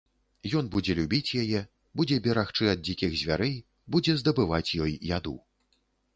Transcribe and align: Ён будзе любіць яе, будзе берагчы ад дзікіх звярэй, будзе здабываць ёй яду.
Ён 0.59 0.69
будзе 0.75 0.95
любіць 0.99 1.35
яе, 1.43 1.59
будзе 2.01 2.17
берагчы 2.29 2.63
ад 2.73 2.79
дзікіх 2.87 3.11
звярэй, 3.25 3.55
будзе 3.93 4.17
здабываць 4.23 4.69
ёй 4.89 4.99
яду. 5.17 5.37